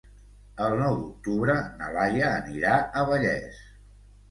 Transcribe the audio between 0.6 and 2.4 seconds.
El nou d'octubre na Laia